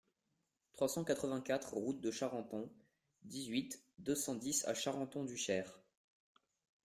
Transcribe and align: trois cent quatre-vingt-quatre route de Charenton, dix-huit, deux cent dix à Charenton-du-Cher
trois 0.73 0.89
cent 0.89 1.03
quatre-vingt-quatre 1.03 1.75
route 1.75 2.01
de 2.01 2.09
Charenton, 2.09 2.67
dix-huit, 3.21 3.83
deux 3.99 4.15
cent 4.15 4.33
dix 4.33 4.65
à 4.65 4.73
Charenton-du-Cher 4.73 5.79